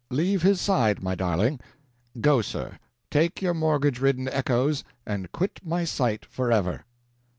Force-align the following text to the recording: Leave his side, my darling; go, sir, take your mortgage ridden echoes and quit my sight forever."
Leave 0.09 0.41
his 0.41 0.59
side, 0.59 1.03
my 1.03 1.13
darling; 1.13 1.59
go, 2.21 2.41
sir, 2.41 2.79
take 3.11 3.39
your 3.39 3.53
mortgage 3.53 3.99
ridden 3.99 4.27
echoes 4.29 4.83
and 5.05 5.31
quit 5.31 5.59
my 5.63 5.83
sight 5.83 6.25
forever." 6.25 6.85